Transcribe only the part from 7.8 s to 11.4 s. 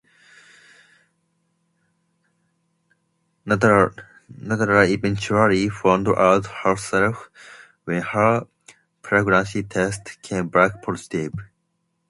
when her pregnancy test came back positive.